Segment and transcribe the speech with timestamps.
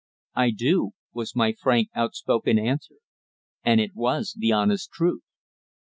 [0.33, 2.95] "I do," was my frank, outspoken answer,
[3.63, 5.21] and it was the honest truth.